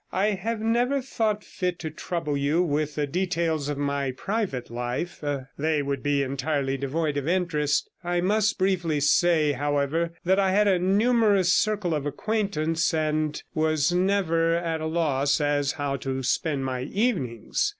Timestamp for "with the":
2.63-3.05